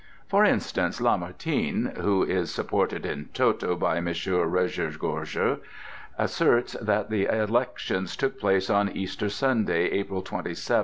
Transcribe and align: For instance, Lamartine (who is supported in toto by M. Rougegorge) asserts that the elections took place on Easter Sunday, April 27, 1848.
For 0.27 0.43
instance, 0.43 0.99
Lamartine 0.99 1.95
(who 2.01 2.23
is 2.23 2.49
supported 2.51 3.05
in 3.05 3.25
toto 3.35 3.75
by 3.75 3.97
M. 3.97 4.07
Rougegorge) 4.07 5.59
asserts 6.17 6.73
that 6.81 7.11
the 7.11 7.25
elections 7.25 8.15
took 8.15 8.39
place 8.39 8.71
on 8.71 8.91
Easter 8.97 9.29
Sunday, 9.29 9.91
April 9.91 10.23
27, 10.23 10.37
1848. 10.37 10.79